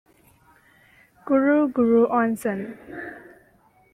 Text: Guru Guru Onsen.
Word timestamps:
Guru 1.27 1.67
Guru 1.75 2.01
Onsen. 2.19 2.59